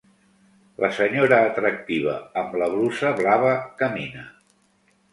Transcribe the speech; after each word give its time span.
La 0.83 0.89
senyora 0.99 1.39
atractiva 1.51 2.17
amb 2.43 2.59
la 2.63 2.73
brusa 2.75 3.15
blava 3.23 3.55
camina. 3.85 4.29